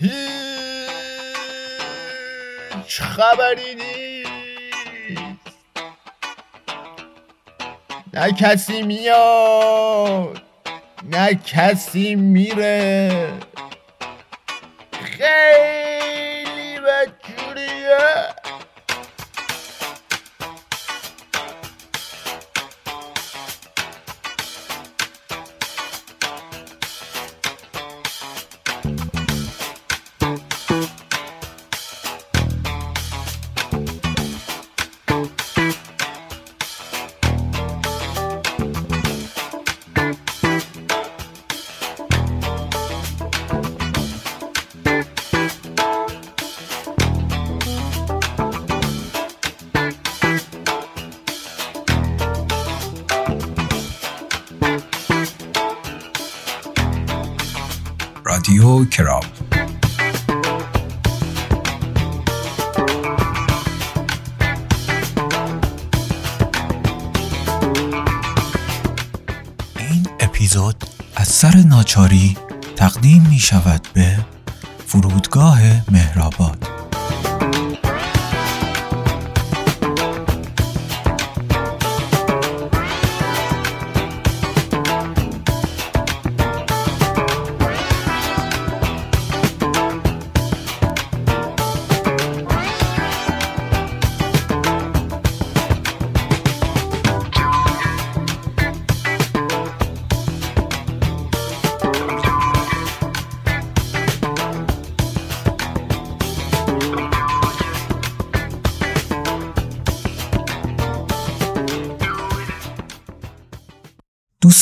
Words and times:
هیچ 0.00 0.12
خبری 3.00 3.74
نیست. 3.74 4.30
نه 8.14 8.32
کسی 8.32 8.82
میاد 8.82 10.42
نه 11.02 11.34
کسی 11.34 12.14
میره. 12.14 13.32
خیلی 14.92 16.80
بدجوریه 16.80 18.28
رادیو 58.30 58.84
کراب. 58.84 59.24
این 69.78 70.06
اپیزود 70.20 70.84
از 71.16 71.28
سر 71.28 71.56
ناچاری 71.56 72.36
تقدیم 72.76 73.26
می 73.30 73.38
شود 73.38 73.88
به 73.94 74.16
فرودگاه 74.86 75.60
مهرآباد. 75.90 76.69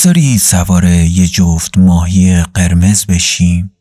داری 0.09 0.37
سوار 0.37 0.85
یه 0.85 1.27
جفت 1.27 1.77
ماهی 1.77 2.43
قرمز 2.43 3.05
بشیم 3.05 3.71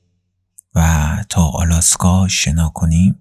و 0.74 1.06
تا 1.28 1.42
آلاسکا 1.42 2.28
شنا 2.28 2.68
کنیم؟ 2.68 3.20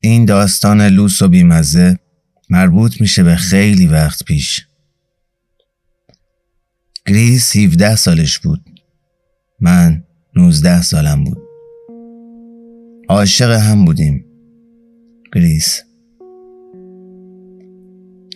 این 0.00 0.24
داستان 0.24 0.82
لوس 0.82 1.22
و 1.22 1.28
بیمزه 1.28 1.98
مربوط 2.50 3.00
میشه 3.00 3.22
به 3.22 3.36
خیلی 3.36 3.86
وقت 3.86 4.24
پیش. 4.24 4.66
گریس 7.06 7.56
17 7.56 7.96
سالش 7.96 8.38
بود. 8.38 8.64
من 9.60 10.04
19 10.36 10.82
سالم 10.82 11.24
بود. 11.24 11.38
عاشق 13.08 13.50
هم 13.50 13.84
بودیم. 13.84 14.24
گریس 15.34 15.89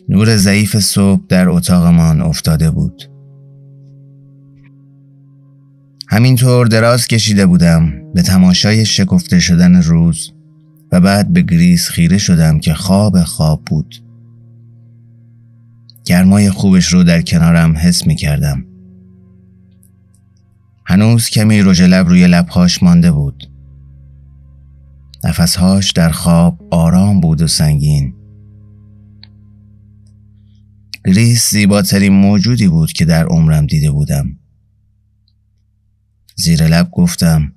نور 0.08 0.36
ضعیف 0.36 0.78
صبح 0.78 1.22
در 1.28 1.48
اتاقمان 1.48 2.22
افتاده 2.22 2.70
بود. 2.70 3.02
همینطور 6.08 6.66
دراز 6.66 7.06
کشیده 7.06 7.46
بودم 7.46 8.12
به 8.14 8.22
تماشای 8.22 8.86
شکفته 8.86 9.40
شدن 9.40 9.82
روز 9.82 10.32
و 10.92 11.00
بعد 11.00 11.32
به 11.32 11.42
گریس 11.42 11.88
خیره 11.88 12.18
شدم 12.18 12.60
که 12.60 12.74
خواب 12.74 13.22
خواب 13.22 13.62
بود. 13.66 13.94
گرمای 16.04 16.50
خوبش 16.50 16.86
رو 16.86 17.04
در 17.04 17.22
کنارم 17.22 17.76
حس 17.76 18.06
می 18.06 18.16
کردم 18.16 18.64
هنوز 20.86 21.28
کمی 21.28 21.62
رژ 21.62 21.82
لب 21.82 22.08
روی 22.08 22.26
لبهاش 22.26 22.82
مانده 22.82 23.12
بود. 23.12 23.50
نفسهاش 25.24 25.92
در 25.92 26.10
خواب 26.10 26.58
آرام 26.70 27.20
بود 27.20 27.42
و 27.42 27.46
سنگین. 27.46 28.14
گریس 31.06 31.50
زیباترین 31.50 32.12
موجودی 32.12 32.68
بود 32.68 32.92
که 32.92 33.04
در 33.04 33.26
عمرم 33.26 33.66
دیده 33.66 33.90
بودم 33.90 34.38
زیر 36.36 36.66
لب 36.66 36.90
گفتم 36.90 37.52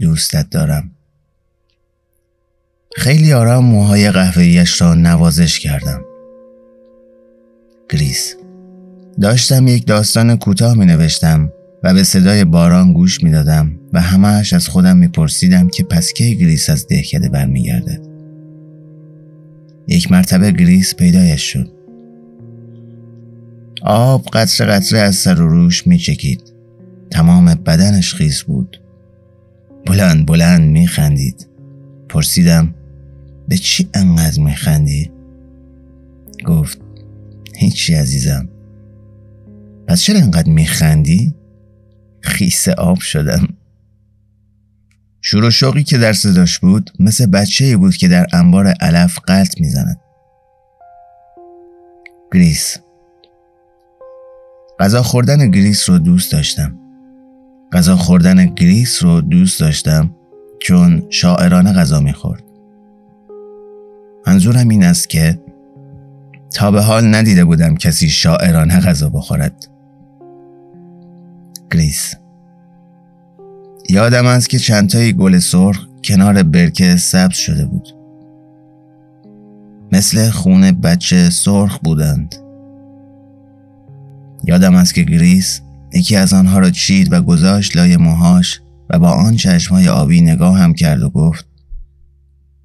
دوستت 0.00 0.50
دارم 0.50 0.90
خیلی 2.96 3.32
آرام 3.32 3.64
موهای 3.64 4.10
قهوه‌ایش 4.10 4.80
را 4.80 4.94
نوازش 4.94 5.58
کردم 5.58 6.04
گریس 7.90 8.34
داشتم 9.20 9.68
یک 9.68 9.86
داستان 9.86 10.36
کوتاه 10.36 10.74
می 10.74 10.86
نوشتم 10.86 11.52
و 11.82 11.94
به 11.94 12.02
صدای 12.02 12.44
باران 12.44 12.92
گوش 12.92 13.22
می 13.22 13.30
دادم 13.30 13.78
و 13.92 14.00
همهش 14.00 14.52
از 14.52 14.68
خودم 14.68 14.96
می 14.96 15.08
پرسیدم 15.08 15.68
که 15.68 15.84
پس 15.84 16.12
کی 16.12 16.36
گریس 16.36 16.70
از 16.70 16.86
دهکده 16.86 17.28
برمیگردد. 17.28 18.00
یک 19.88 20.12
مرتبه 20.12 20.50
گریس 20.50 20.94
پیدایش 20.94 21.42
شد. 21.52 21.83
آب 23.84 24.24
قطره 24.32 24.66
قطره 24.66 24.98
از 24.98 25.14
سر 25.14 25.40
و 25.40 25.48
روش 25.48 25.86
می 25.86 25.98
چکید. 25.98 26.42
تمام 27.10 27.54
بدنش 27.54 28.14
خیس 28.14 28.42
بود. 28.42 28.80
بلند 29.86 30.26
بلند 30.26 30.70
می 30.70 30.86
خندید. 30.86 31.48
پرسیدم 32.08 32.74
به 33.48 33.56
چی 33.56 33.88
انقدر 33.94 34.42
می 34.42 34.54
خندی؟ 34.54 35.10
گفت 36.46 36.78
هیچی 37.56 37.94
عزیزم 37.94 38.48
پس 39.88 40.00
چرا 40.00 40.18
انقدر 40.18 40.50
می 40.50 40.66
خندی؟ 40.66 41.34
خیس 42.20 42.68
آب 42.68 43.00
شدم 43.00 43.48
شور 45.20 45.50
شوقی 45.50 45.82
که 45.82 45.98
در 45.98 46.12
صداش 46.12 46.58
بود 46.58 46.90
مثل 46.98 47.26
بچه 47.26 47.76
بود 47.76 47.96
که 47.96 48.08
در 48.08 48.26
انبار 48.32 48.66
علف 48.66 49.18
غلت 49.18 49.60
می‌زند 49.60 50.00
گریس 52.32 52.78
غذا 54.84 55.02
خوردن 55.02 55.50
گریس 55.50 55.90
رو 55.90 55.98
دوست 55.98 56.32
داشتم. 56.32 56.78
غذا 57.72 57.96
خوردن 57.96 58.46
گریس 58.46 59.02
رو 59.02 59.20
دوست 59.20 59.60
داشتم 59.60 60.10
چون 60.58 61.02
شاعرانه 61.10 61.72
غذا 61.72 62.00
می‌خورد. 62.00 62.42
منظورم 64.26 64.68
این 64.68 64.84
است 64.84 65.10
که 65.10 65.40
تا 66.54 66.70
به 66.70 66.82
حال 66.82 67.14
ندیده 67.14 67.44
بودم 67.44 67.76
کسی 67.76 68.08
شاعرانه 68.08 68.80
غذا 68.80 69.08
بخورد. 69.08 69.66
گریس. 71.70 72.14
یادم 73.90 74.26
است 74.26 74.50
که 74.50 74.58
چندتایی 74.58 75.12
گل 75.12 75.38
سرخ 75.38 75.86
کنار 76.04 76.42
برکه 76.42 76.96
سبز 76.96 77.36
شده 77.36 77.64
بود. 77.64 77.88
مثل 79.92 80.30
خون 80.30 80.70
بچه 80.70 81.30
سرخ 81.30 81.78
بودند. 81.78 82.43
یادم 84.46 84.74
است 84.74 84.94
که 84.94 85.02
گریس 85.02 85.60
یکی 85.92 86.16
از 86.16 86.32
آنها 86.32 86.58
را 86.58 86.70
چید 86.70 87.12
و 87.12 87.22
گذاشت 87.22 87.76
لای 87.76 87.96
موهاش 87.96 88.60
و 88.90 88.98
با 88.98 89.10
آن 89.10 89.36
چشمهای 89.36 89.88
آبی 89.88 90.20
نگاهم 90.20 90.74
کرد 90.74 91.02
و 91.02 91.10
گفت 91.10 91.46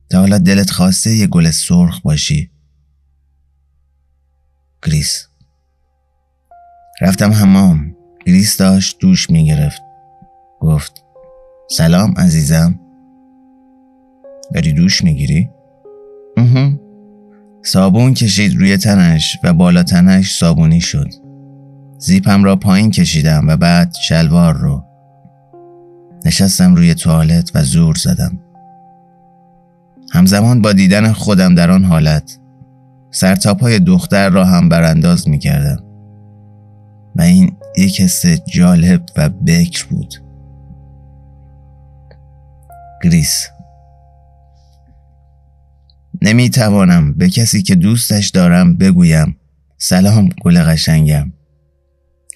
تا 0.10 0.20
حالا 0.20 0.38
دلت 0.38 0.72
خواسته 0.72 1.16
یه 1.16 1.28
گل 1.28 1.52
سرخ 1.52 2.02
باشی؟ 2.02 2.52
گریس. 4.86 5.28
رفتم 7.02 7.32
حمام. 7.32 7.96
گریس 8.26 8.58
داشت 8.58 8.98
دوش 9.00 9.30
می 9.30 9.46
گرفت 9.46 9.82
گفت 10.60 11.04
سلام 11.70 12.14
عزیزم. 12.18 12.80
داری 14.54 14.74
دوش 14.74 15.04
می‌گیری؟ 15.04 15.50
صابون 17.64 18.14
کشید 18.14 18.56
روی 18.56 18.78
تنش 18.78 19.38
و 19.44 19.54
بالا 19.54 19.84
تنش 19.84 20.36
صابونی 20.36 20.82
شد. 20.82 21.29
زیپم 22.00 22.44
را 22.44 22.56
پایین 22.56 22.92
کشیدم 22.92 23.48
و 23.48 23.58
بعد 23.58 23.96
شلوار 24.02 24.58
رو 24.58 24.84
نشستم 26.26 26.76
روی 26.76 26.96
توالت 26.96 27.52
و 27.56 27.64
زور 27.64 27.96
زدم. 27.96 28.40
همزمان 30.12 30.62
با 30.62 30.74
دیدن 30.74 31.12
خودم 31.12 31.56
در 31.56 31.72
آن 31.72 31.84
حالت 31.84 32.40
سرتاپای 33.12 33.80
دختر 33.80 34.30
را 34.30 34.46
هم 34.46 34.70
برانداز 34.70 35.28
می 35.28 35.40
کردم 35.40 35.84
و 37.16 37.22
این 37.22 37.58
یک 37.78 38.02
حس 38.02 38.26
جالب 38.26 39.06
و 39.18 39.30
بکر 39.30 39.86
بود. 39.86 40.14
گریس. 43.04 43.48
نمی 46.22 46.50
توانم 46.50 47.14
به 47.14 47.30
کسی 47.30 47.62
که 47.62 47.76
دوستش 47.76 48.30
دارم 48.30 48.78
بگویم 48.78 49.36
سلام 49.78 50.30
گل 50.44 50.64
قشنگم. 50.64 51.32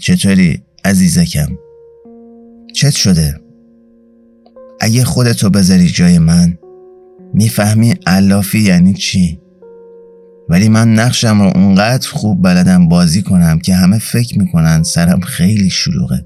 چطوری 0.03 0.61
عزیزکم؟ 0.85 1.47
چت 2.73 2.91
شده؟ 2.91 3.35
اگه 4.81 5.03
خودتو 5.03 5.49
بذاری 5.49 5.87
جای 5.87 6.19
من 6.19 6.57
می‌فهمی 7.33 7.93
علافی 8.07 8.59
یعنی 8.59 8.93
چی؟ 8.93 9.39
ولی 10.49 10.69
من 10.69 10.93
نقشم 10.93 11.41
رو 11.41 11.51
اونقدر 11.55 12.09
خوب 12.09 12.41
بلدم 12.41 12.89
بازی 12.89 13.21
کنم 13.21 13.59
که 13.59 13.75
همه 13.75 13.99
فکر 13.99 14.39
می‌کنن 14.39 14.83
سرم 14.83 15.19
خیلی 15.19 15.69
شلوغه. 15.69 16.25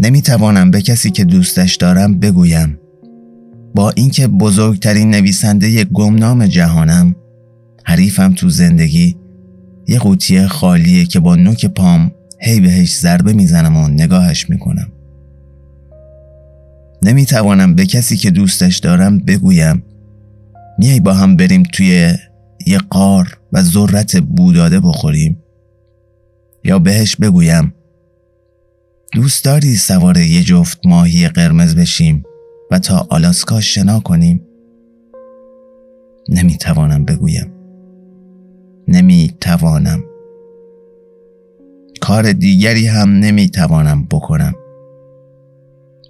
نمی‌توانم 0.00 0.70
به 0.70 0.82
کسی 0.82 1.10
که 1.10 1.24
دوستش 1.24 1.76
دارم 1.76 2.18
بگویم. 2.18 2.78
با 3.74 3.90
اینکه 3.90 4.28
بزرگترین 4.28 5.10
نویسنده 5.10 5.84
گمنام 5.84 6.46
جهانم 6.46 7.16
حریفم 7.84 8.32
تو 8.32 8.48
زندگی 8.48 9.16
یه 9.86 9.98
قوطی 9.98 10.46
خالیه 10.46 11.06
که 11.06 11.20
با 11.20 11.36
نوک 11.36 11.66
پام 11.66 12.12
هی 12.40 12.60
بهش 12.60 12.96
ضربه 12.98 13.32
می‌زنم 13.32 13.76
و 13.76 13.88
نگاهش 13.88 14.50
می‌کنم. 14.50 14.92
نمی‌توانم 17.02 17.74
به 17.74 17.86
کسی 17.86 18.16
که 18.16 18.30
دوستش 18.30 18.78
دارم 18.78 19.18
بگویم 19.18 19.82
میای 20.78 21.00
با 21.00 21.14
هم 21.14 21.36
بریم 21.36 21.62
توی 21.62 22.14
یه 22.66 22.78
قار 22.78 23.38
و 23.52 23.62
ذرت 23.62 24.16
بوداده 24.16 24.80
بخوریم. 24.80 25.42
یا 26.64 26.78
بهش 26.78 27.16
بگویم 27.16 27.74
دوست 29.12 29.44
داری 29.44 29.76
سوار 29.76 30.16
یه 30.16 30.42
جفت 30.42 30.86
ماهی 30.86 31.28
قرمز 31.28 31.74
بشیم 31.74 32.22
و 32.70 32.78
تا 32.78 33.06
آلاسکا 33.10 33.60
شنا 33.60 34.00
کنیم؟ 34.00 34.40
نمی‌توانم 36.28 37.04
بگویم. 37.04 37.53
نمی‌توانم. 38.88 40.04
کار 42.00 42.32
دیگری 42.32 42.86
هم 42.86 43.10
نمی‌توانم 43.10 44.04
بکنم. 44.04 44.54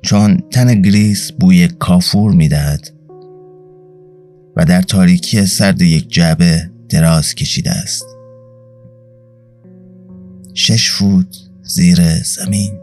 چون 0.03 0.37
تن 0.37 0.83
گریس 0.83 1.33
بوی 1.33 1.69
کافور 1.69 2.33
می‌دهد 2.33 2.91
و 4.57 4.65
در 4.65 4.83
تاریکی 4.83 5.47
سرد 5.47 5.83
یک 5.83 6.09
جعبه 6.09 6.71
دراز 6.89 7.35
کشیده 7.35 7.71
است. 7.71 8.05
شش 10.55 10.91
فوت 10.91 11.37
زیر 11.63 11.99
زمین. 12.23 12.81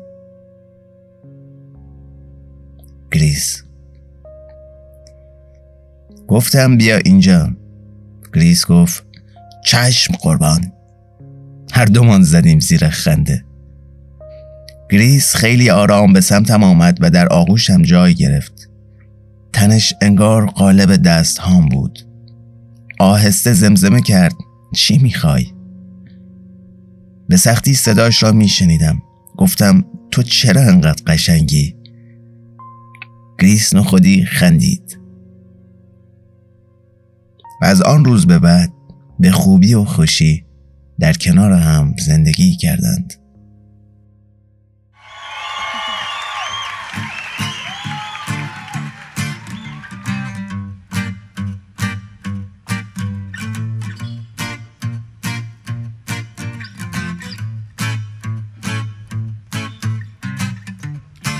گریس. 3.12 3.64
گفتم 6.28 6.78
بیا 6.78 6.98
اینجا. 6.98 7.50
گریس 8.34 8.68
گفت 8.68 9.11
چشم 9.66 10.14
قربان. 10.14 10.72
هر 11.74 11.86
دومان 11.86 12.24
زدیم 12.24 12.60
زیر 12.60 12.90
خنده. 12.90 13.46
گریس 14.92 15.36
خیلی 15.36 15.70
آرام 15.70 16.14
به 16.14 16.22
سمتم 16.22 16.64
آمد 16.64 16.98
و 17.02 17.10
در 17.10 17.28
آغوشم 17.28 17.82
جای 17.82 18.14
گرفت. 18.14 18.70
تنش 19.54 19.94
انگار 20.02 20.46
قالب 20.46 20.96
دست 20.96 21.38
هام 21.38 21.70
بود. 21.70 22.00
آهسته 23.00 23.54
زمزمه 23.54 24.02
کرد 24.02 24.36
چی 24.76 24.98
می‌خوای؟ 24.98 25.46
به 27.30 27.38
سختی 27.38 27.74
صداش 27.74 28.24
را 28.24 28.32
میشنیدم. 28.32 29.02
گفتم 29.38 29.86
تو 30.12 30.24
چرا 30.24 30.62
انقدر 30.62 31.04
قشنگی؟ 31.08 31.76
گریس 33.40 33.76
خودی 33.76 34.26
خندید. 34.26 35.00
و 37.62 37.66
از 37.66 37.82
آن 37.82 38.06
روز 38.06 38.28
به 38.28 38.40
بعد 38.40 38.74
به 39.22 39.32
خوبی 39.32 39.74
و 39.74 39.86
خوشی 39.86 40.46
در 41.00 41.14
کنار 41.14 41.52
هم 41.52 41.96
زندگی 42.06 42.56
کردند 42.56 43.14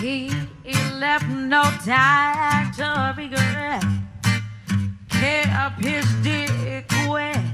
He, 0.02 0.32
left 1.02 1.30
no 1.54 1.64
time 1.86 2.72
to 2.78 3.14
regret. 3.18 3.84
Kept 5.10 5.80
his 5.86 6.08
dick 6.24 6.92
wet 7.08 7.51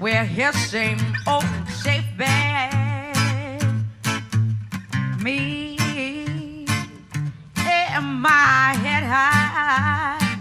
where 0.00 0.24
here, 0.24 0.52
same 0.54 0.98
old 1.26 1.44
oh, 1.44 1.66
safe 1.68 2.06
bed. 2.16 3.12
Me 5.22 5.76
and 7.66 8.22
my 8.22 8.74
head 8.80 9.04
high 9.04 10.38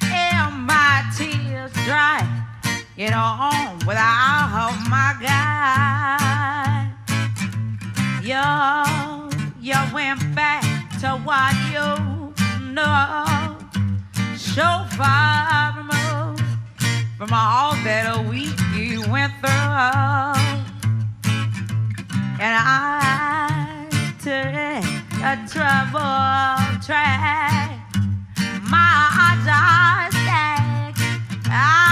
and 0.00 0.64
my 0.64 1.02
tears 1.16 1.72
dry. 1.84 2.22
Get 2.96 3.12
on 3.12 3.78
without 3.84 4.78
my 4.88 5.16
guy. 5.20 6.92
You, 8.22 8.44
you 9.60 9.74
went 9.92 10.20
back 10.36 10.62
to 11.00 11.08
what 11.26 11.54
you 11.74 12.32
know. 12.72 13.58
So 14.36 14.86
far 14.96 15.73
from 17.16 17.32
all 17.32 17.74
that 17.84 18.18
we 18.28 18.48
went 19.08 19.32
through. 19.40 20.54
And 22.42 22.54
I 22.58 23.86
took 24.18 24.54
a 25.22 25.36
trouble 25.48 26.80
track. 26.84 27.70
My 28.68 28.90
odds 29.24 29.46
are 29.48 30.10
stacked. 30.10 31.83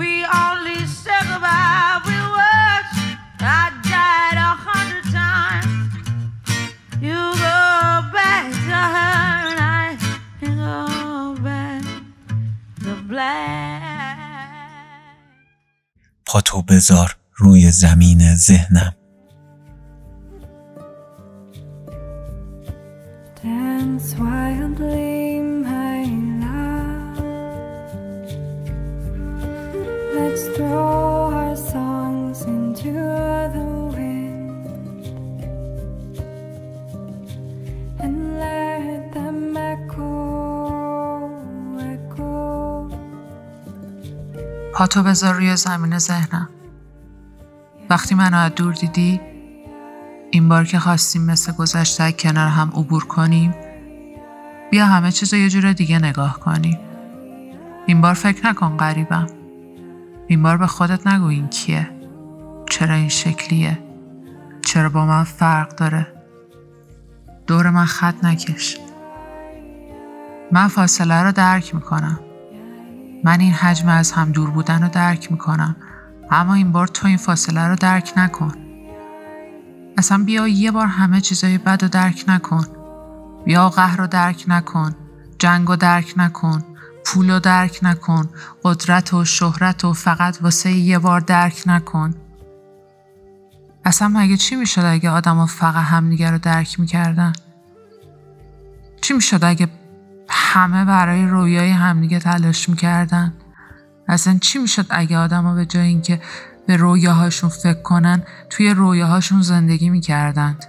We 0.00 0.10
only 0.44 0.80
said 1.02 1.24
goodbye 1.30 2.00
with 2.06 2.26
words. 2.38 2.92
I 3.40 3.62
died 3.94 4.38
a 4.50 4.52
hundred 4.68 5.06
times. 5.20 5.92
You 7.06 7.20
go 7.48 7.60
back 8.16 8.46
to 8.68 8.80
her 8.94 9.14
and 9.50 9.60
I 9.80 9.86
go 10.40 11.36
back 11.46 11.84
to 12.84 12.92
black. 13.10 14.16
پاتو 16.26 16.62
بذار 16.62 17.16
روی 17.36 17.70
زمین 17.70 18.34
ذهنم. 18.34 18.92
Dance 23.42 24.14
پاتو 44.76 45.02
بذار 45.02 45.34
روی 45.34 45.56
زمین 45.56 45.98
ذهنم. 45.98 46.48
وقتی 47.90 48.14
منو 48.14 48.36
از 48.36 48.54
دور 48.54 48.74
دیدی 48.74 49.20
این 50.30 50.48
بار 50.48 50.64
که 50.64 50.78
خواستیم 50.78 51.22
مثل 51.22 51.52
گذشته 51.52 52.12
کنار 52.12 52.48
هم 52.48 52.68
عبور 52.74 53.04
کنیم 53.04 53.54
بیا 54.70 54.86
همه 54.86 55.12
چیز 55.12 55.34
رو 55.34 55.40
یه 55.40 55.48
جور 55.48 55.72
دیگه 55.72 55.98
نگاه 55.98 56.40
کنیم. 56.40 56.78
این 57.86 58.00
بار 58.00 58.14
فکر 58.14 58.46
نکن 58.46 58.76
غریبم. 58.76 59.26
این 60.26 60.42
بار 60.42 60.56
به 60.56 60.66
خودت 60.66 61.06
نگو 61.06 61.26
این 61.26 61.48
کیه. 61.48 61.90
چرا 62.70 62.94
این 62.94 63.08
شکلیه؟ 63.08 63.78
چرا 64.62 64.88
با 64.88 65.06
من 65.06 65.24
فرق 65.24 65.76
داره؟ 65.76 66.06
دور 67.46 67.70
من 67.70 67.84
خط 67.84 68.24
نکش. 68.24 68.78
من 70.52 70.68
فاصله 70.68 71.22
رو 71.22 71.32
درک 71.32 71.74
می‌کنم. 71.74 72.20
من 73.24 73.40
این 73.40 73.52
حجم 73.52 73.88
از 73.88 74.12
هم 74.12 74.32
دور 74.32 74.50
بودن 74.50 74.82
رو 74.82 74.88
درک 74.88 75.32
می‌کنم. 75.32 75.76
اما 76.30 76.54
این 76.54 76.72
بار 76.72 76.86
تو 76.86 77.06
این 77.06 77.16
فاصله 77.16 77.68
رو 77.68 77.76
درک 77.76 78.12
نکن. 78.16 78.52
اصلا 79.98 80.24
بیا 80.24 80.48
یه 80.48 80.70
بار 80.70 80.86
همه 80.86 81.20
چیزای 81.20 81.58
بد 81.58 81.82
رو 81.82 81.88
درک 81.88 82.24
نکن. 82.28 82.64
بیا 83.44 83.68
قهر 83.68 83.96
رو 83.96 84.06
درک 84.06 84.44
نکن. 84.48 84.94
جنگ 85.38 85.68
رو 85.68 85.76
درک 85.76 86.14
نکن. 86.16 86.64
پول 87.04 87.30
رو 87.30 87.40
درک 87.40 87.78
نکن. 87.82 88.28
قدرت 88.62 89.14
و 89.14 89.24
شهرت 89.24 89.84
و 89.84 89.92
فقط 89.92 90.38
واسه 90.42 90.72
یه 90.72 90.98
بار 90.98 91.20
درک 91.20 91.62
نکن. 91.66 92.14
اصلا 93.84 94.08
مگه 94.08 94.36
چی 94.36 94.56
می‌شد 94.56 94.84
اگه 94.84 95.10
آدم 95.10 95.46
فقط 95.46 95.84
همدیگه 95.84 96.30
رو 96.30 96.38
درک 96.38 96.80
می‌کردن؟ 96.80 97.32
چی 99.00 99.14
می‌شد 99.14 99.44
اگه 99.44 99.68
همه 100.28 100.84
برای 100.84 101.26
رویای 101.26 101.70
همدیگه 101.70 102.18
تلاش 102.18 102.68
می‌کردن. 102.68 103.34
اصلا 104.08 104.38
چی 104.40 104.58
می‌شد 104.58 104.86
اگه 104.90 105.18
آدما 105.18 105.54
به 105.54 105.66
جای 105.66 105.86
اینکه 105.86 106.20
به 106.66 106.76
رویاهاشون 106.76 107.50
فکر 107.50 107.82
کنن 107.82 108.22
توی 108.50 108.70
رویاهاشون 108.70 109.42
زندگی 109.42 109.90
می‌کردند؟ 109.90 110.64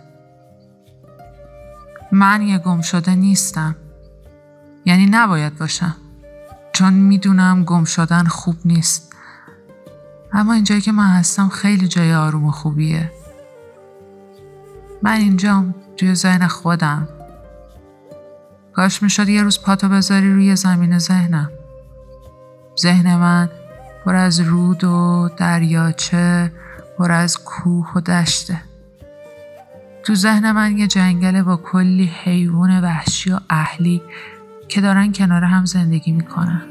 من 2.12 2.42
یه 2.42 2.58
گم 2.58 2.82
شده 2.82 3.16
نیستم. 3.16 3.76
یعنی 4.86 5.06
نباید 5.06 5.58
باشم. 5.58 5.96
چون 6.74 6.94
می‌دونم 6.94 7.64
گم 7.64 7.84
شدن 7.84 8.24
خوب 8.24 8.56
نیست. 8.66 9.14
اما 10.34 10.54
اینجایی 10.54 10.82
که 10.82 10.92
من 10.92 11.08
هستم 11.08 11.50
خیلی 11.50 11.88
جای 11.88 12.14
آروم 12.14 12.46
و 12.46 12.52
خوبیه. 12.52 13.12
من 15.02 15.12
اینجام 15.12 15.76
توی 15.98 16.16
ذهن 16.16 16.48
خودم. 16.48 17.10
کاش 18.78 19.04
می‌شد 19.04 19.30
یه 19.30 19.44
روز 19.44 19.62
پاتو 19.62 19.90
بذاری 19.90 20.34
روی 20.34 20.56
زمین 20.56 20.98
ذهنم. 20.98 21.50
ذهن 22.80 23.18
من 23.18 23.50
پر 24.06 24.16
از 24.16 24.40
رود 24.40 24.84
و 24.84 25.30
دریاچه 25.38 26.52
پر 26.98 27.12
از 27.12 27.38
کوه 27.38 27.92
و 27.96 28.02
دشته. 28.02 28.62
تو 30.04 30.16
ذهن 30.16 30.52
من 30.52 30.78
یه 30.78 30.88
جنگله 30.88 31.44
با 31.44 31.58
کلی 31.58 32.06
حیوان 32.06 32.84
وحشی 32.84 33.32
و 33.32 33.40
اهلی 33.50 34.02
که 34.68 34.82
دارن 34.82 35.12
کنار 35.12 35.44
هم 35.44 35.66
زندگی 35.66 36.12
می‌کنن. 36.12 36.62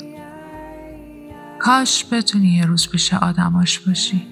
کاش 1.59 2.07
بتونی 2.13 2.49
یه 2.49 2.67
روز 2.67 2.89
پیش 2.89 3.15
آدماش 3.15 3.79
باشی. 3.79 4.27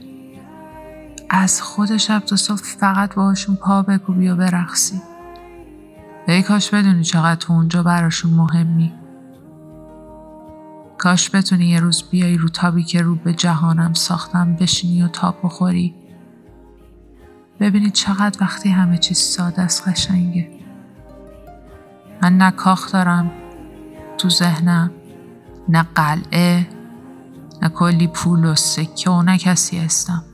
از 1.31 1.63
خود 1.63 1.97
شب 1.97 2.19
تا 2.19 2.37
صبح 2.37 2.63
فقط 2.81 3.15
باهاشون 3.15 3.57
پا 3.57 3.83
بکوبی 3.83 4.29
و 4.29 4.37
برقصی. 4.37 5.03
ای 6.29 6.43
کاش 6.43 6.71
بدونی 6.71 7.05
چقدر 7.05 7.35
تو 7.35 7.53
اونجا 7.53 7.83
براشون 7.83 8.31
مهمی. 8.35 8.93
کاش 10.99 11.35
بتونی 11.35 11.67
یه 11.67 11.81
روز 11.81 12.05
بیای 12.11 12.37
رو 12.37 12.49
تابی 12.49 12.85
که 12.85 13.03
رو 13.03 13.15
به 13.15 13.33
جهانم 13.33 13.93
ساختم 13.93 14.57
بشینی 14.57 15.03
و 15.03 15.09
تاب 15.09 15.37
بخوری. 15.43 15.95
ببینی 17.61 17.91
چقدر 17.91 18.39
وقتی 18.43 18.69
همه 18.69 18.99
چیز 18.99 19.19
ساده 19.19 19.63
است 19.63 19.89
قشنگه. 19.89 20.51
من 22.23 22.39
نه 22.39 22.51
کاخ 22.51 22.93
دارم 22.93 23.31
تو 24.19 24.31
ذهنم 24.31 24.91
نه 25.69 25.87
قلعه 25.95 26.67
نه 27.63 27.69
کلی 27.69 28.07
پول 28.07 28.45
و 28.45 28.55
سکه 28.55 29.11
و 29.11 29.23
نه 29.23 29.39
کسی 29.39 29.79
هستم. 29.79 30.25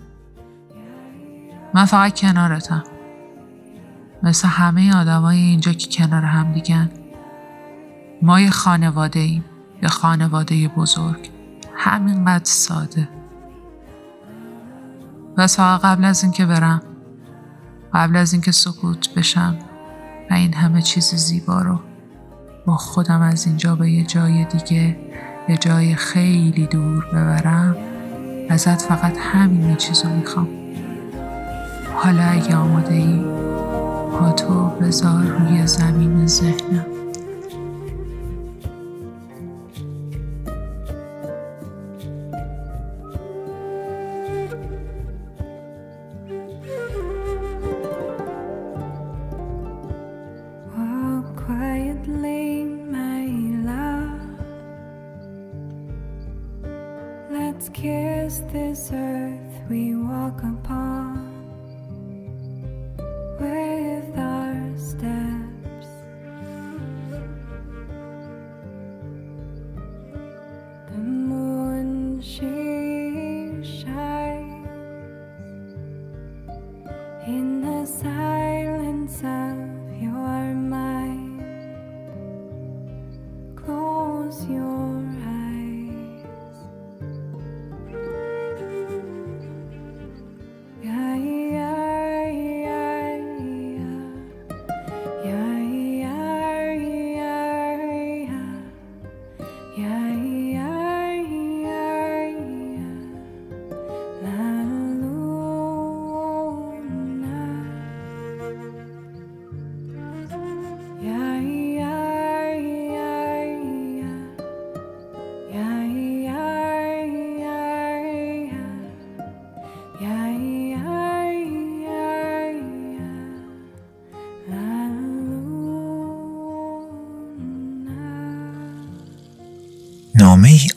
من 1.75 1.85
فقط 1.85 2.21
کنارتم. 2.21 2.85
مثل 4.23 4.49
همه 4.49 4.97
آدمای 4.97 5.39
اینجا 5.39 5.73
که 5.73 5.89
کنار 5.91 6.23
هم 6.23 6.53
دیگن. 6.53 6.91
ما 8.23 8.41
یه 8.41 8.51
خانواده 8.51 9.21
ایم 9.21 9.45
یه 9.83 9.89
خانواده 9.89 10.69
بزرگ. 10.69 11.31
همینقدر 11.77 12.45
ساده. 12.45 13.09
فقط 15.37 15.81
قبل 15.81 16.05
از 16.05 16.23
اینکه 16.23 16.47
برم 16.47 16.83
قبل 17.95 18.17
از 18.17 18.33
اینکه 18.33 18.53
سکوت 18.53 19.15
بشم 19.15 19.59
و 20.31 20.35
این 20.35 20.55
همه 20.55 20.83
چیز 20.83 21.05
زیبا 21.05 21.63
رو 21.63 21.81
با 22.67 22.77
خودم 22.77 23.23
از 23.23 23.47
اینجا 23.47 23.77
به 23.77 23.91
یه 23.91 24.05
جای 24.05 24.45
دیگه 24.45 24.97
یه 25.49 25.57
جای 25.57 25.95
خیلی 25.95 26.67
دور 26.67 27.05
ببرم. 27.05 27.77
ازت 28.49 28.83
فقط 28.83 29.19
همین 29.19 29.77
چیز 29.77 30.05
رو 30.05 30.11
می‌خوام. 30.11 30.49
حالا 31.95 32.23
اگه 32.23 32.57
آماده 32.57 32.95
ای؟ 32.95 33.25
پاتو 34.12 34.66
بذار 34.82 35.26
روی 35.26 35.68
زمین 35.68 36.26
ذهنم 36.26 36.86
Walk 50.78 51.36
quietly, 51.46 52.64
my 52.66 53.26
love. 53.70 54.22
Let's 57.32 57.70
kiss 57.70 58.42
this 58.52 58.92
earth 58.94 59.56
we 59.70 59.96
walk 59.96 60.40
upon 60.44 61.29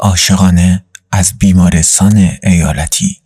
عاشقانه 0.04 0.86
از 1.12 1.34
بیمارستان 1.40 2.30
ایالتی. 2.44 3.18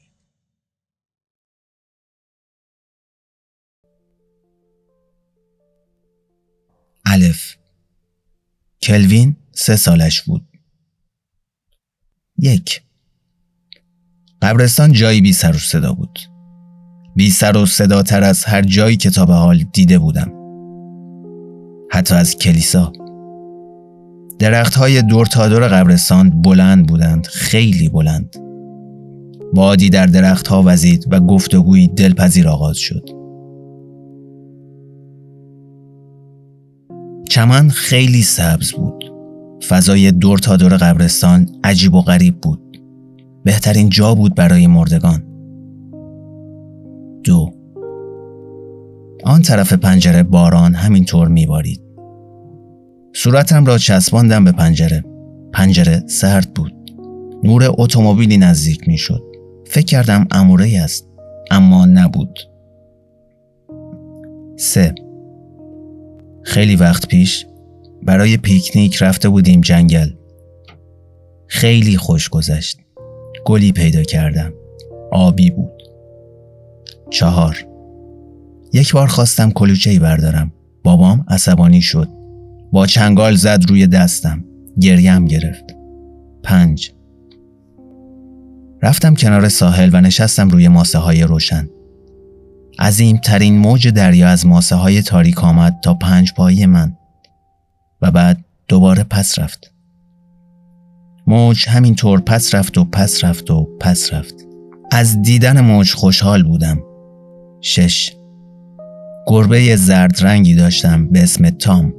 الف. 7.06 7.56
کلوین 8.82 9.36
سه 9.52 9.76
سالش 9.76 10.22
بود. 10.22 10.48
یک. 12.40 12.82
قبرستان 14.42 14.94
جایی 14.94 15.22
بی 15.22 15.34
سر 15.34 15.56
و 15.56 15.60
صدا 15.60 15.94
بود. 15.94 16.20
بی 17.16 17.32
سر 17.32 17.58
و 17.58 17.66
صدا 17.66 18.04
تر 18.04 18.24
از 18.24 18.46
هر 18.46 18.62
جایی 18.62 18.98
که 18.98 19.10
تا 19.10 19.26
به 19.26 19.34
حال 19.34 19.64
دیده 19.64 20.00
بودم. 20.00 20.32
حتی 21.92 22.16
از 22.16 22.36
کلیسا. 22.36 22.92
درخت 24.40 24.76
های 24.76 25.02
دور 25.02 25.26
تا 25.26 25.50
دور 25.50 25.68
قبرستان 25.68 26.42
بلند 26.42 26.88
بودند، 26.88 27.28
خیلی 27.28 27.90
بلند. 27.90 28.36
بادی 29.54 29.90
در 29.90 30.06
درخت 30.06 30.48
ها 30.48 30.64
وزید 30.66 31.06
و 31.12 31.20
گفتگویی 31.20 31.88
دلپذیر 31.88 32.48
آغاز 32.48 32.78
شد. 32.78 33.10
چمن 37.30 37.70
خیلی 37.70 38.24
سبز 38.24 38.72
بود. 38.72 39.04
فضای 39.68 40.12
دور 40.12 40.40
تا 40.40 40.58
دور 40.58 40.78
قبرستان 40.78 41.50
عجیب 41.64 41.94
و 41.94 42.02
غریب 42.02 42.42
بود. 42.42 42.82
بهترین 43.44 43.90
جا 43.90 44.16
بود 44.16 44.36
برای 44.36 44.68
مردگان. 44.68 45.24
دو 47.24 47.52
آن 49.24 49.42
طرف 49.42 49.74
پنجره 49.74 50.24
باران 50.24 50.74
همینطور 50.74 51.28
میبارید. 51.28 51.87
صورتم 53.20 53.66
را 53.66 53.78
چسباندم 53.78 54.44
به 54.44 54.52
پنجره. 54.52 55.04
پنجره 55.54 56.04
سرد 56.08 56.54
بود. 56.54 56.74
نور 57.44 57.76
اتومبیلی 57.78 58.38
نزدیک 58.38 58.88
می‌شد. 58.88 59.24
فکر 59.66 59.86
کردم 59.86 60.28
اموره 60.32 60.80
است 60.84 61.08
اما 61.52 61.86
نبود. 61.86 62.40
سه 64.58 64.96
خیلی 66.44 66.76
وقت 66.76 67.08
پیش 67.08 67.46
برای 68.04 68.38
پیکنیک 68.38 68.98
رفته 69.02 69.30
بودیم 69.30 69.62
جنگل. 69.62 70.10
خیلی 71.48 71.98
خوش 71.98 72.30
گذشت. 72.30 72.80
گلی 73.46 73.72
پیدا 73.72 74.04
کردم. 74.04 74.54
آبی 75.12 75.50
بود. 75.50 75.84
چهار 77.10 77.66
یک 78.74 78.94
بار 78.94 79.08
خواستم 79.08 79.52
کلوچه 79.52 80.00
بردارم. 80.00 80.52
بابام 80.84 81.26
عصبانی 81.28 81.82
شد. 81.82 82.17
با 82.72 82.86
چنگال 82.86 83.36
زد 83.36 83.66
روی 83.70 83.88
دستم. 83.88 84.44
گریم 84.82 85.26
گرفت. 85.26 85.64
پنج 86.44 86.92
رفتم 88.82 89.16
کنار 89.16 89.50
ساحل 89.50 89.90
و 89.94 90.02
نشستم 90.02 90.50
روی 90.50 90.68
ماسه 90.68 90.98
های 90.98 91.24
روشن. 91.24 91.68
عظیم 92.80 93.18
ترین 93.18 93.58
موج 93.58 93.88
دریا 93.88 94.28
از 94.28 94.46
ماسه 94.46 94.76
های 94.76 95.02
تاریک 95.02 95.44
آمد 95.44 95.80
تا 95.84 95.94
پنج 95.94 96.34
پایی 96.34 96.66
من 96.66 96.98
و 98.02 98.12
بعد 98.12 98.46
دوباره 98.68 99.04
پس 99.04 99.40
رفت. 99.40 99.74
موج 101.28 101.70
همینطور 101.70 102.20
پس 102.20 102.56
رفت 102.56 102.78
و 102.78 102.86
پس 102.86 103.24
رفت 103.24 103.52
و 103.52 103.68
پس 103.80 104.14
رفت. 104.14 104.36
از 104.92 105.22
دیدن 105.22 105.62
موج 105.62 105.94
خوشحال 105.94 106.44
بودم. 106.44 106.80
شش 107.62 108.14
گربه 109.28 109.76
زرد 109.76 110.26
رنگی 110.26 110.56
داشتم 110.56 111.08
به 111.08 111.24
اسم 111.24 111.50
تام. 111.50 111.94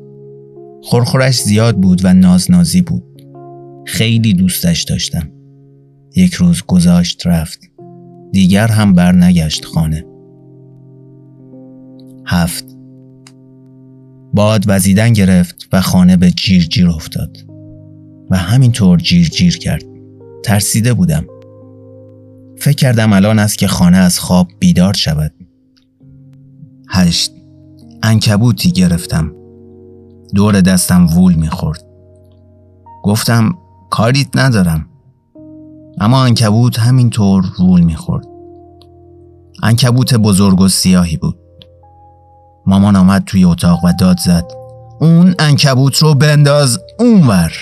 خورخورش 0.82 1.40
زیاد 1.40 1.76
بود 1.76 2.04
و 2.04 2.14
نازنازی 2.14 2.82
بود. 2.82 3.23
خیلی 3.87 4.35
دوستش 4.35 4.82
داشتم. 4.82 5.28
یک 6.16 6.35
روز 6.35 6.62
گذاشت 6.62 7.26
رفت. 7.26 7.61
دیگر 8.32 8.68
هم 8.68 8.94
بر 8.94 9.12
نگشت 9.12 9.64
خانه. 9.64 10.04
هفت 12.26 12.64
باد 14.33 14.64
وزیدن 14.66 15.12
گرفت 15.12 15.68
و 15.72 15.81
خانه 15.81 16.16
به 16.16 16.31
جیر 16.31 16.64
جیر 16.64 16.88
افتاد 16.88 17.38
و 18.31 18.37
همینطور 18.37 18.98
جیر 18.98 19.29
جیر 19.29 19.59
کرد. 19.59 19.83
ترسیده 20.44 20.94
بودم. 20.94 21.26
فکر 22.57 22.76
کردم 22.76 23.12
الان 23.12 23.38
است 23.38 23.59
که 23.59 23.66
خانه 23.66 23.96
از 23.96 24.20
خواب 24.20 24.48
بیدار 24.59 24.94
شود. 24.94 25.33
هشت 26.88 27.33
انکبوتی 28.02 28.72
گرفتم. 28.72 29.38
دور 30.34 30.60
دستم 30.60 31.06
وول 31.06 31.34
می‌خورد. 31.34 31.84
گفتم 33.04 33.54
کاریت 33.90 34.36
ندارم. 34.36 34.86
اما 36.00 36.24
انکبوت 36.24 36.78
همینطور 36.78 37.44
وول 37.60 37.80
می‌خورد. 37.80 38.26
انکبوت 39.62 40.14
بزرگ 40.14 40.60
و 40.60 40.68
سیاهی 40.68 41.16
بود. 41.16 41.38
مامان 42.66 42.96
آمد 42.96 43.24
توی 43.26 43.44
اتاق 43.44 43.84
و 43.84 43.92
داد 44.00 44.18
زد 44.18 44.44
اون 45.00 45.34
انکبوت 45.38 45.96
رو 45.96 46.14
بنداز 46.14 46.78
اونور 46.98 47.52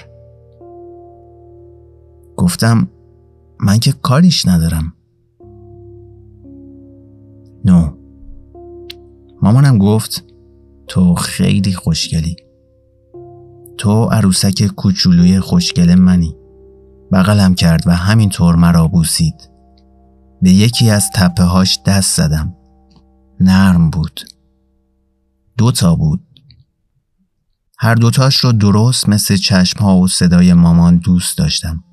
گفتم 2.36 2.88
من 3.60 3.78
که 3.78 3.92
کاریش 4.02 4.46
ندارم 4.46 4.92
نو 7.64 7.90
مامانم 9.42 9.78
گفت 9.78 10.24
تو 10.86 11.14
خیلی 11.14 11.72
خوشگلی 11.72 12.36
تو 13.78 14.04
عروسک 14.04 14.66
کوچولوی 14.66 15.40
خوشگل 15.40 15.94
منی. 15.94 16.36
بغلم 17.12 17.54
کرد 17.54 17.82
و 17.86 17.90
همینطور 17.90 18.56
مرا 18.56 18.88
بوسید. 18.88 19.50
به 20.42 20.50
یکی 20.50 20.90
از 20.90 21.10
تپه 21.14 21.42
هاش 21.42 21.78
دست 21.86 22.16
زدم. 22.16 22.54
نرم 23.40 23.90
بود. 23.90 24.20
دو 25.58 25.72
تا 25.72 25.94
بود. 25.94 26.20
هر 27.78 27.94
دوتاش 27.94 28.36
رو 28.36 28.52
درست 28.52 29.08
مثل 29.08 29.36
چشم 29.36 29.80
ها 29.80 29.98
و 29.98 30.08
صدای 30.08 30.52
مامان 30.52 30.96
دوست 30.96 31.38
داشتم. 31.38 31.84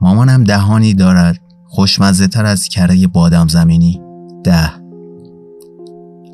مامانم 0.00 0.44
دهانی 0.44 0.94
دارد 0.94 1.40
خوشمزه 1.66 2.26
تر 2.26 2.44
از 2.44 2.68
کره 2.68 3.06
بادام 3.06 3.48
زمینی. 3.48 4.00
ده. 4.44 4.70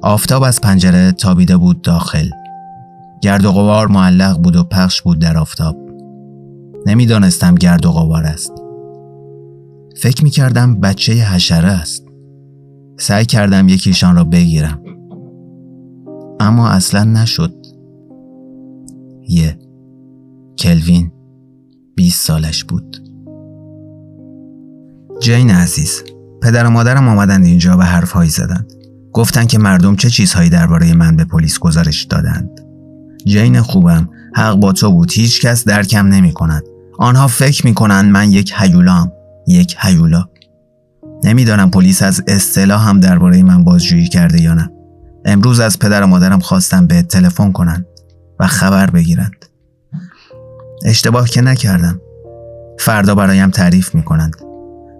آفتاب 0.02 0.42
از 0.42 0.60
پنجره 0.60 1.12
تابیده 1.12 1.56
بود 1.56 1.82
داخل. 1.82 2.30
گرد 3.22 3.44
و 3.44 3.52
غبار 3.52 3.88
معلق 3.88 4.38
بود 4.42 4.56
و 4.56 4.64
پخش 4.64 5.02
بود 5.02 5.18
در 5.18 5.38
آفتاب. 5.38 5.76
نمی‌دانستم 6.86 7.54
گرد 7.54 7.86
و 7.86 7.90
غبار 7.90 8.24
است. 8.24 8.52
فکر 9.96 10.24
می 10.24 10.30
کردم 10.30 10.80
بچه 10.80 11.12
حشره 11.12 11.68
است. 11.68 12.04
سعی 12.98 13.24
کردم 13.24 13.68
یکیشان 13.68 14.16
را 14.16 14.24
بگیرم. 14.24 14.82
اما 16.40 16.68
اصلا 16.68 17.04
نشد. 17.04 17.54
یه. 19.28 19.58
کلوین. 20.58 21.12
20 21.94 22.26
سالش 22.26 22.64
بود. 22.64 22.96
جین 25.20 25.50
عزیز 25.50 26.02
پدر 26.42 26.66
و 26.66 26.70
مادرم 26.70 27.08
آمدند 27.08 27.44
اینجا 27.44 27.76
و 27.78 27.82
حرفهایی 27.82 28.30
زدند. 28.30 28.72
گفتند 29.12 29.48
که 29.48 29.58
مردم 29.58 29.96
چه 29.96 30.10
چیزهایی 30.10 30.50
درباره 30.50 30.94
من 30.94 31.16
به 31.16 31.24
پلیس 31.24 31.58
گزارش 31.58 32.04
دادند. 32.04 32.67
جین 33.28 33.60
خوبم 33.60 34.08
حق 34.34 34.54
با 34.54 34.72
تو 34.72 34.90
بود 34.90 35.12
هیچ 35.12 35.40
کس 35.40 35.64
درکم 35.64 36.06
نمی 36.06 36.32
کند 36.32 36.62
آنها 36.98 37.26
فکر 37.26 37.66
می 37.66 37.74
کنند 37.74 38.12
من 38.12 38.32
یک 38.32 38.54
هیولام 38.56 39.12
یک 39.46 39.76
هیولا 39.80 40.24
نمی‌دانم 41.24 41.70
پلیس 41.70 42.02
از 42.02 42.22
اصطلاح 42.26 42.88
هم 42.88 43.00
درباره 43.00 43.42
من 43.42 43.64
بازجویی 43.64 44.08
کرده 44.08 44.42
یا 44.42 44.54
نه 44.54 44.70
امروز 45.24 45.60
از 45.60 45.78
پدر 45.78 46.02
و 46.02 46.06
مادرم 46.06 46.40
خواستم 46.40 46.86
به 46.86 47.02
تلفن 47.02 47.52
کنند 47.52 47.86
و 48.40 48.46
خبر 48.46 48.90
بگیرند. 48.90 49.44
اشتباه 50.84 51.28
که 51.28 51.40
نکردم. 51.40 52.00
فردا 52.78 53.14
برایم 53.14 53.50
تعریف 53.50 53.94
می 53.94 54.02
کنند. 54.02 54.36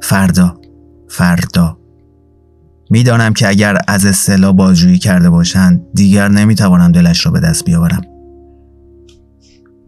فردا. 0.02 0.60
فردا. 1.08 1.78
می‌دانم 2.90 3.34
که 3.34 3.48
اگر 3.48 3.78
از 3.88 4.06
اصطلاح 4.06 4.52
بازجویی 4.52 4.98
کرده 4.98 5.30
باشند 5.30 5.82
دیگر 5.94 6.28
نمی‌توانم 6.28 6.92
دلش 6.92 7.26
را 7.26 7.32
به 7.32 7.40
دست 7.40 7.64
بیاورم. 7.64 8.02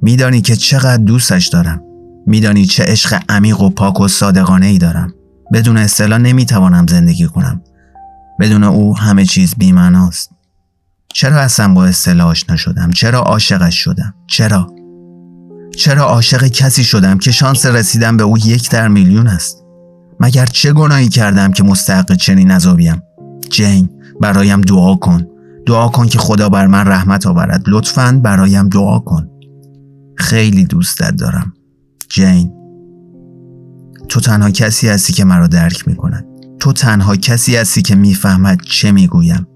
میدانی 0.02 0.40
که 0.40 0.56
چقدر 0.56 1.02
دوستش 1.02 1.46
دارم. 1.46 1.82
میدانی 2.26 2.66
چه 2.66 2.84
عشق 2.84 3.22
عمیق 3.28 3.60
و 3.60 3.70
پاک 3.70 4.00
و 4.00 4.08
صادقانه 4.08 4.66
ای 4.66 4.78
دارم. 4.78 5.14
بدون 5.52 5.76
اصطلاح 5.76 6.18
نمی‌توانم 6.18 6.86
زندگی 6.86 7.26
کنم. 7.26 7.62
بدون 8.40 8.64
او 8.64 8.96
همه 8.98 9.24
چیز 9.24 9.54
بیمناست 9.58 10.30
چرا 11.14 11.40
اصلا 11.40 11.74
با 11.74 11.84
اصطلاح 11.84 12.26
آشنا 12.26 12.56
شدم؟ 12.56 12.90
چرا 12.90 13.20
عاشقش 13.20 13.74
شدم؟ 13.74 14.14
چرا؟ 14.26 14.66
چرا 15.76 16.04
عاشق 16.04 16.46
کسی 16.46 16.84
شدم 16.84 17.18
که 17.18 17.32
شانس 17.32 17.66
رسیدن 17.66 18.16
به 18.16 18.22
او 18.22 18.38
یک 18.38 18.70
در 18.70 18.88
میلیون 18.88 19.26
است؟ 19.26 19.64
مگر 20.20 20.46
چه 20.46 20.72
گناهی 20.72 21.08
کردم 21.08 21.52
که 21.52 21.62
مستحق 21.62 22.14
چنین 22.14 22.50
عذابیم؟ 22.50 23.02
جین 23.50 23.90
برایم 24.20 24.60
دعا 24.60 24.96
کن. 24.96 25.26
دعا 25.66 25.88
کن 25.88 26.06
که 26.06 26.18
خدا 26.18 26.48
بر 26.48 26.66
من 26.66 26.88
رحمت 26.88 27.26
آورد. 27.26 27.62
لطفا 27.66 28.20
برایم 28.24 28.68
دعا 28.68 28.98
کن. 28.98 29.29
خیلی 30.20 30.64
دوستت 30.64 31.16
دارم. 31.16 31.52
جین 32.08 32.52
تو 34.08 34.20
تنها 34.20 34.50
کسی 34.50 34.88
هستی 34.88 35.12
که 35.12 35.24
مرا 35.24 35.46
درک 35.46 35.88
می 35.88 35.96
کند 35.96 36.24
تو 36.60 36.72
تنها 36.72 37.16
کسی 37.16 37.56
هستی 37.56 37.82
که 37.82 37.94
می‌فهمد 37.94 38.60
چه 38.62 38.92
می‌گویم. 38.92 39.46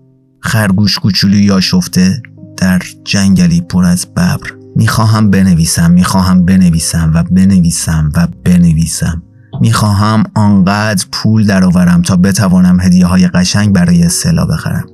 خرگوش 0.41 0.99
کوچولو 0.99 1.39
یا 1.39 1.61
شفته 1.61 2.23
در 2.57 2.83
جنگلی 3.05 3.61
پر 3.61 3.85
از 3.85 4.07
ببر. 4.07 4.53
می‌خواهم 4.77 5.31
بنویسم 5.31 5.91
می‌خواهم 5.91 6.45
بنویسم 6.45 7.13
و 7.15 7.23
بنویسم 7.23 8.11
و 8.17 8.29
بنویسم. 8.45 9.23
می‌خواهم 9.61 10.23
آنقدر 10.35 11.07
پول 11.13 11.47
درآورم 11.47 12.03
تا 12.03 12.17
بتوانم 12.17 12.81
هدیه 12.81 13.07
های 13.07 13.29
قشنگ 13.29 13.73
برای 13.73 14.03
استلا 14.03 14.47
بخرم. 14.47 14.87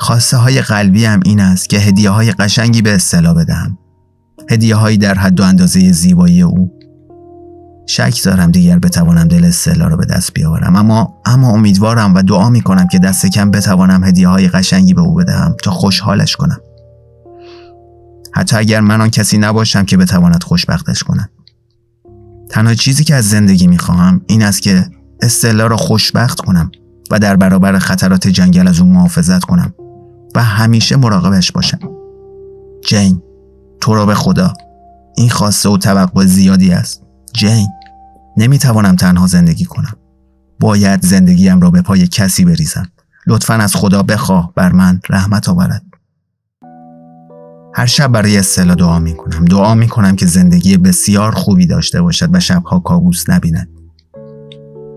خواسته 0.00 0.36
های 0.36 0.60
قلبی 0.60 1.04
هم 1.04 1.20
این 1.24 1.40
است 1.40 1.68
که 1.68 1.78
هدیه 1.78 2.10
های 2.10 2.32
قشنگی 2.32 2.82
به 2.82 2.94
استلا 2.94 3.34
بدهم. 3.34 3.78
هدیه 4.50 4.76
هایی 4.76 4.98
در 4.98 5.14
حد 5.14 5.40
و 5.40 5.42
اندازه 5.42 5.92
زیبایی 5.92 6.42
او. 6.42 6.78
شک 7.86 8.22
دارم 8.24 8.50
دیگر 8.50 8.78
بتوانم 8.78 9.28
دل 9.28 9.44
استلا 9.44 9.88
را 9.88 9.96
به 9.96 10.06
دست 10.06 10.34
بیاورم. 10.34 10.76
اما 10.76 11.14
اما 11.26 11.50
امیدوارم 11.50 12.14
و 12.14 12.22
دعا 12.22 12.50
می 12.50 12.60
کنم 12.60 12.86
که 12.86 12.98
دست 12.98 13.26
کم 13.26 13.50
بتوانم 13.50 14.04
هدیه 14.04 14.28
های 14.28 14.48
قشنگی 14.48 14.94
به 14.94 15.00
او 15.00 15.14
بدهم 15.14 15.56
تا 15.62 15.70
خوشحالش 15.70 16.36
کنم. 16.36 16.60
حتی 18.32 18.56
اگر 18.56 18.80
من 18.80 19.00
آن 19.00 19.10
کسی 19.10 19.38
نباشم 19.38 19.84
که 19.84 19.96
بتواند 19.96 20.42
خوشبختش 20.42 21.02
کنم 21.02 21.28
تنها 22.50 22.74
چیزی 22.74 23.04
که 23.04 23.14
از 23.14 23.28
زندگی 23.28 23.66
می 23.66 23.78
خواهم 23.78 24.20
این 24.26 24.42
است 24.42 24.62
که 24.62 24.86
استلا 25.22 25.66
را 25.66 25.76
خوشبخت 25.76 26.40
کنم 26.40 26.70
و 27.10 27.18
در 27.18 27.36
برابر 27.36 27.78
خطرات 27.78 28.28
جنگل 28.28 28.68
از 28.68 28.80
او 28.80 28.86
محافظت 28.86 29.44
کنم 29.44 29.74
و 30.34 30.42
همیشه 30.42 30.96
مراقبش 30.96 31.52
باشم. 31.52 31.78
جین. 32.86 33.22
تو 33.88 33.94
را 33.94 34.06
به 34.06 34.14
خدا. 34.14 34.52
این 35.16 35.30
خواسته 35.30 35.68
و 35.68 35.76
توقع 35.76 36.26
زیادی 36.26 36.72
است. 36.72 37.02
جین 37.34 37.68
نمی‌توانم 38.36 38.96
تنها 38.96 39.26
زندگی 39.26 39.64
کنم. 39.64 39.92
باید 40.60 41.02
زندگیم 41.02 41.60
را 41.60 41.70
به 41.70 41.82
پای 41.82 42.06
کسی 42.06 42.44
بریزم. 42.44 42.86
لطفا 43.26 43.54
از 43.54 43.76
خدا 43.76 44.02
بخواه 44.02 44.52
بر 44.54 44.72
من 44.72 45.00
رحمت 45.10 45.48
آورد. 45.48 45.82
هر 47.74 47.86
شب 47.86 48.12
برای 48.12 48.38
استلا 48.38 48.74
دعا 48.74 48.98
می 48.98 49.14
کنم 49.14 49.44
دعا 49.44 49.74
می 49.74 49.88
کنم 49.88 50.16
که 50.16 50.26
زندگی 50.26 50.76
بسیار 50.76 51.32
خوبی 51.32 51.66
داشته 51.66 52.02
باشد 52.02 52.28
و 52.32 52.40
شبها 52.40 52.78
کابوس 52.78 53.30
نبیند. 53.30 53.68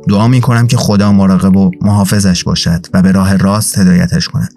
دعا 0.10 0.28
می 0.28 0.42
کنم 0.42 0.68
که 0.68 0.78
خدا 0.78 1.12
مراقب 1.12 1.58
و 1.58 1.72
محافظش 1.82 2.44
باشد 2.44 2.86
و 2.94 3.02
به 3.02 3.12
راه 3.12 3.38
راست 3.38 3.78
هدایتش 3.78 4.28
کند. 4.28 4.54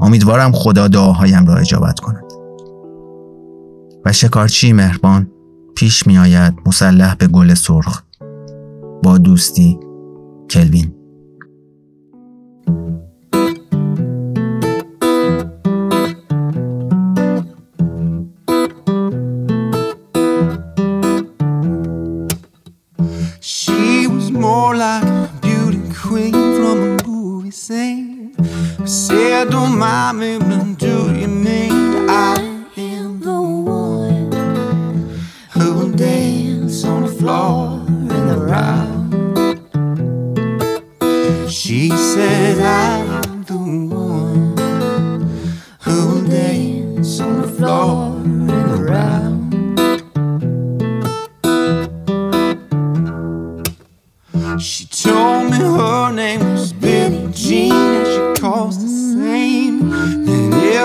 امیدوارم 0.00 0.52
خدا 0.52 0.88
دعاهایم 0.88 1.46
را 1.46 1.56
اجابت 1.56 2.00
کند. 2.00 2.27
و 4.04 4.12
شکارچی 4.12 4.72
مهربان 4.72 5.30
پیش 5.76 6.06
می 6.06 6.18
آید 6.18 6.54
مسلح 6.66 7.14
به 7.14 7.26
گل 7.26 7.54
سرخ. 7.54 8.02
با 9.02 9.18
دوستی 9.18 9.78
کلوین. 10.50 10.97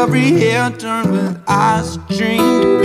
Every 0.04 0.32
hair 0.32 0.70
turned 0.72 1.14
with 1.14 1.42
eyes 1.48 1.96
dreamed 2.10 2.82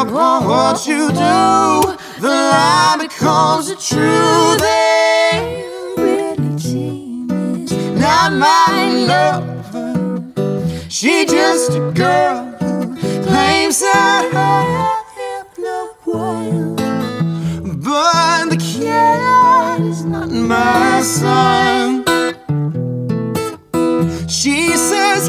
Careful 0.00 0.48
what 0.48 0.86
you 0.86 1.08
do. 1.08 1.92
The 2.22 2.28
lie 2.28 2.96
becomes 2.98 3.68
the 3.68 3.76
truth. 3.76 4.62
And 6.16 6.58
is 6.58 7.72
not 8.00 8.32
my 8.32 8.88
lover. 9.10 9.92
She 10.88 11.26
just 11.26 11.72
a 11.72 11.92
girl 11.92 12.46
who 12.60 12.96
claims 13.24 13.80
that 13.80 14.30
I 14.32 15.04
am 15.34 15.46
the 15.54 15.92
one. 16.10 16.76
But 17.82 18.48
the 18.48 18.56
cat 18.56 19.80
is 19.82 20.06
not 20.06 20.30
my 20.30 21.02
son. 21.02 22.06
She 24.30 24.74
says 24.78 25.28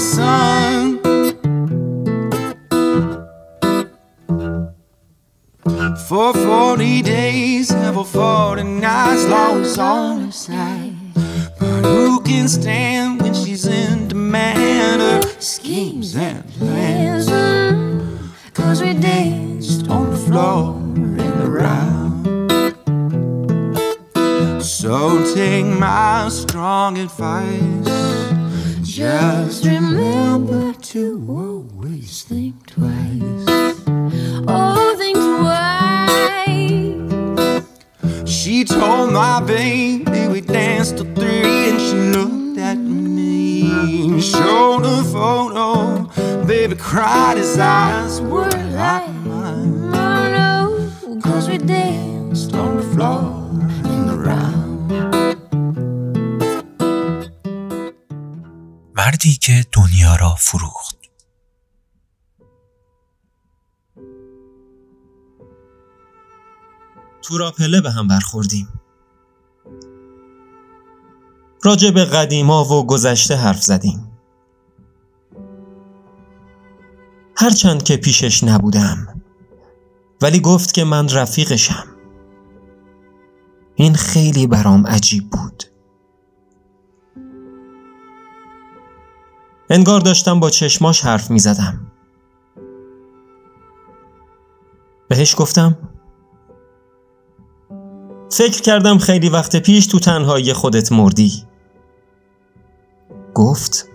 son. 0.00 0.98
For 6.08 6.32
40 6.32 7.02
days, 7.02 7.70
never 7.70 8.04
40 8.04 8.62
nights, 8.62 9.26
law 9.26 9.56
is 9.58 9.78
on 9.78 10.26
her 10.26 10.32
side. 10.32 10.94
But 11.58 11.82
who 11.84 12.20
can 12.22 12.48
stand 12.48 13.20
when 13.20 13.34
she's 13.34 13.66
in 13.66 14.08
demand? 14.08 15.02
Her 15.02 15.40
schemes 15.40 16.16
and 16.16 16.48
plans. 16.54 17.28
Cause 18.54 18.82
we 18.82 18.94
danced 18.94 19.88
on 19.88 20.10
the 20.10 20.16
floor 20.16 20.76
in 20.76 21.16
the 21.16 21.50
round. 21.50 21.98
So 24.62 25.34
take 25.34 25.66
my 25.66 26.28
strong 26.30 26.98
advice. 26.98 27.77
Just 28.98 29.64
remember 29.64 30.72
to 30.72 31.24
always 31.28 32.24
think 32.24 32.66
twice. 32.66 33.44
Oh, 34.48 34.96
think 34.98 35.16
twice. 37.62 38.28
She 38.28 38.64
told 38.64 39.12
my 39.12 39.40
baby 39.40 40.26
we 40.26 40.40
danced 40.40 40.96
till 40.96 41.14
three, 41.14 41.68
and 41.70 41.80
she 41.80 41.94
looked 42.18 42.58
at 42.58 42.76
me, 42.76 44.20
showed 44.20 44.82
a 44.84 45.04
photo. 45.04 46.10
Baby 46.44 46.74
cried, 46.74 47.36
his 47.36 47.56
eyes 47.56 48.20
were 48.20 48.50
like 48.50 49.14
mine. 49.14 49.94
Oh 49.94 50.28
no, 51.06 51.20
cause 51.20 51.48
we 51.48 51.58
danced 51.58 52.52
on 52.52 52.78
the 52.78 52.82
floor 52.82 53.46
in 53.92 54.06
the 54.08 54.16
round. 54.16 54.67
مردی 59.08 59.34
که 59.34 59.66
دنیا 59.72 60.16
را 60.16 60.34
فروخت. 60.34 60.96
تو 67.22 67.38
را 67.38 67.50
پله 67.50 67.80
به 67.80 67.90
هم 67.90 68.08
برخوردیم. 68.08 68.68
راجع 71.64 71.90
به 71.90 72.04
قدیما 72.04 72.64
و 72.64 72.86
گذشته 72.86 73.36
حرف 73.36 73.62
زدیم. 73.62 74.18
هرچند 77.36 77.82
که 77.82 77.96
پیشش 77.96 78.44
نبودم 78.44 79.22
ولی 80.22 80.40
گفت 80.40 80.74
که 80.74 80.84
من 80.84 81.08
رفیقشم. 81.08 81.86
این 83.74 83.94
خیلی 83.94 84.46
برام 84.46 84.86
عجیب 84.86 85.30
بود. 85.30 85.64
انگار 89.70 90.00
داشتم 90.00 90.40
با 90.40 90.50
چشماش 90.50 91.00
حرف 91.00 91.30
می 91.30 91.38
زدم 91.38 91.86
بهش 95.08 95.34
گفتم 95.38 95.78
فکر 98.30 98.62
کردم 98.62 98.98
خیلی 98.98 99.28
وقت 99.28 99.56
پیش 99.56 99.86
تو 99.86 99.98
تنهایی 99.98 100.52
خودت 100.52 100.92
مردی. 100.92 101.44
گفت 103.34 103.88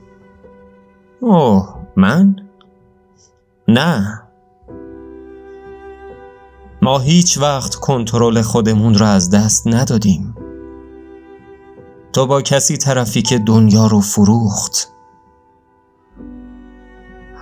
اوه 1.22 1.76
من؟ 1.96 2.36
نه. 3.68 4.24
ما 6.82 7.00
هیچ 7.00 7.38
وقت 7.38 7.76
کنترل 7.76 8.42
خودمون 8.42 8.98
را 8.98 9.08
از 9.08 9.30
دست 9.30 9.68
ندادیم. 9.68 10.36
تو 12.14 12.28
با 12.28 12.42
کسی 12.42 12.78
طرفی 12.78 13.22
که 13.22 13.40
دنیا 13.40 13.88
رو 13.88 14.02
فروخت؟ 14.02 14.93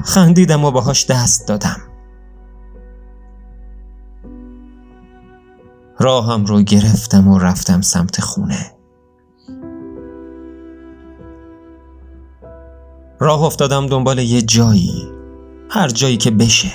خندیدم 0.06 0.66
و 0.66 0.72
باهاش 0.72 1.06
دست 1.06 1.48
دادم. 1.48 1.82
راهم 6.00 6.46
رو 6.46 6.62
گرفتم 6.62 7.28
و 7.28 7.40
رفتم 7.40 7.82
سمت 7.82 8.22
خونه. 8.22 8.72
راه 13.20 13.44
افتادم 13.44 13.88
دنبال 13.88 14.20
یه 14.20 14.42
جایی 14.42 15.12
هر 15.70 15.88
جایی 15.88 16.18
که 16.18 16.32
بشه. 16.32 16.72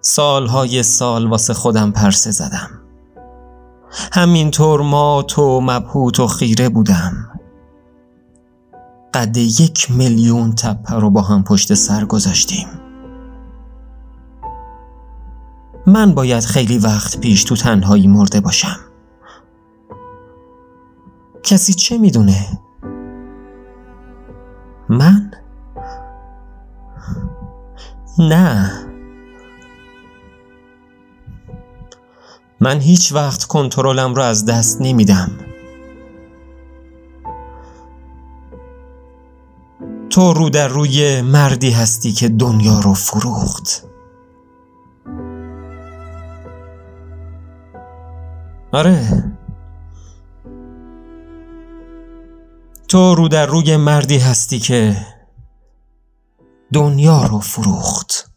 سالهای 0.00 0.82
سال 0.82 1.26
واسه 1.26 1.54
خودم 1.54 1.90
پرسه 1.90 2.30
زدم. 2.30 2.70
همینطور 4.12 4.80
مات 4.82 5.38
و 5.38 5.60
مبهوت 5.60 6.20
و 6.20 6.26
خیره 6.26 6.68
بودم. 6.68 7.31
قد 9.14 9.36
یک 9.36 9.90
میلیون 9.90 10.52
تپه 10.52 10.94
رو 10.94 11.10
با 11.10 11.22
هم 11.22 11.44
پشت 11.44 11.74
سر 11.74 12.04
گذاشتیم 12.04 12.68
من 15.86 16.14
باید 16.14 16.44
خیلی 16.44 16.78
وقت 16.78 17.20
پیش 17.20 17.44
تو 17.44 17.56
تنهایی 17.56 18.06
مرده 18.06 18.40
باشم 18.40 18.76
کسی 21.42 21.74
چه 21.74 21.98
می‌دونه؟ 21.98 22.46
من؟ 24.88 25.30
نه 28.18 28.72
من 32.60 32.80
هیچ 32.80 33.12
وقت 33.12 33.44
کنترلم 33.44 34.14
رو 34.14 34.22
از 34.22 34.46
دست 34.46 34.80
نمیدم 34.80 35.30
تو 40.12 40.32
رو 40.32 40.50
در 40.50 40.68
روی 40.68 41.22
مردی 41.22 41.70
هستی 41.70 42.12
که 42.12 42.28
دنیا 42.28 42.80
رو 42.80 42.94
فروخت. 42.94 43.84
آره. 48.72 49.24
تو 52.88 53.14
رو 53.14 53.28
در 53.28 53.46
روی 53.46 53.76
مردی 53.76 54.18
هستی 54.18 54.58
که 54.58 55.06
دنیا 56.72 57.26
رو 57.26 57.38
فروخت. 57.38 58.31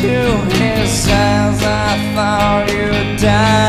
Into 0.00 0.56
his 0.56 1.08
eyes, 1.08 1.62
I 1.62 2.14
thought 2.14 2.70
you 2.70 3.16
died 3.18 3.67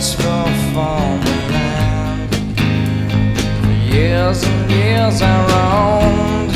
searched 0.00 0.22
for 0.22 0.46
former 0.72 1.38
land. 1.52 2.30
For 3.60 3.94
years 3.96 4.44
and 4.44 4.70
years 4.70 5.22
I 5.22 5.36
roamed. 5.50 6.52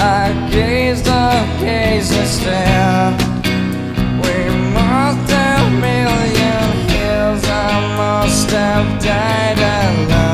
I 0.00 0.48
gazed, 0.50 1.08
I 1.08 1.58
gazed 1.58 2.12
and 2.12 2.28
stared. 2.28 3.20
We 4.22 4.36
must 4.72 5.30
have 5.30 5.72
million 5.80 6.88
years. 6.90 7.44
I 7.44 7.96
must 7.96 8.50
have 8.50 9.02
died 9.02 9.58
alone 9.58 10.27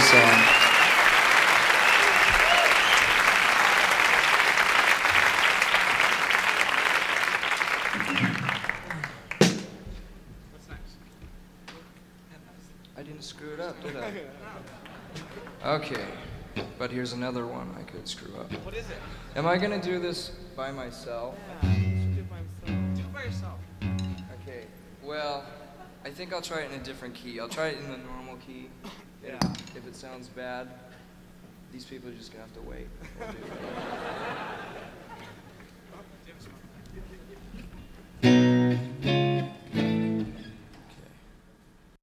song. 0.00 0.20
I 12.96 13.02
didn't 13.02 13.22
screw 13.22 13.52
it 13.52 13.60
up, 13.60 13.82
did 13.82 13.96
I? 13.96 14.22
Okay, 15.64 16.04
but 16.78 16.90
here's 16.90 17.12
another 17.12 17.46
one 17.46 17.74
I 17.78 17.82
could 17.82 18.08
screw 18.08 18.34
up. 18.36 18.50
What 18.64 18.74
is 18.74 18.88
it? 18.88 18.96
Am 19.36 19.46
I 19.46 19.58
gonna 19.58 19.80
do 19.80 19.98
this 19.98 20.30
by 20.56 20.72
myself? 20.72 21.36
Do 21.62 21.68
it 21.68 23.12
by 23.12 23.24
yourself. 23.24 23.58
Okay, 24.42 24.64
well, 25.02 25.44
I 26.06 26.10
think 26.10 26.32
I'll 26.32 26.40
try 26.40 26.60
it 26.60 26.72
in 26.72 26.80
a 26.80 26.82
different 26.82 27.14
key. 27.14 27.38
I'll 27.38 27.48
try 27.48 27.68
it 27.68 27.78
in 27.78 27.90
the 27.90 27.98
normal 27.98 28.36
key. 28.36 28.70
Yeah. 29.24 29.38
If 29.76 29.86
it 29.86 29.94
sounds 29.94 30.28
bad, 30.28 30.68
these 31.72 31.84
people 31.84 32.10
are 32.10 32.14
just 32.14 32.32
gonna 32.32 32.44
have 32.44 32.54
to 32.54 32.62
wait. 32.62 32.88
We'll 38.22 38.59